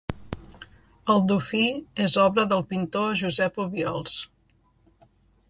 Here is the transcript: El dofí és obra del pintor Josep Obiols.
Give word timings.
El 1.15 1.21
dofí 1.31 1.61
és 2.07 2.15
obra 2.23 2.47
del 2.55 2.65
pintor 2.73 3.13
Josep 3.21 3.61
Obiols. 3.67 4.19